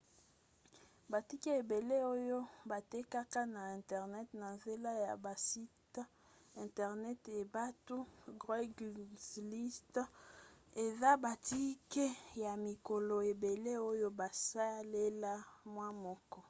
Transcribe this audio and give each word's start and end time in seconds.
batike 1.11 1.49
ebele 1.61 1.95
oyo 2.15 2.39
batekaka 2.69 3.41
na 3.55 3.61
internet 3.79 4.27
na 4.41 4.47
nzela 4.55 4.91
ya 5.05 5.13
basite 5.23 6.01
internet 6.65 7.21
ebay 7.39 7.71
to 7.87 7.97
craigslist 8.41 9.95
eza 10.85 11.09
batike 11.23 12.05
ya 12.43 12.51
mikolo 12.65 13.15
ebele 13.31 13.71
oyo 13.89 14.07
basalela 14.19 15.33
mwa 15.73 15.87
moke 16.01 16.39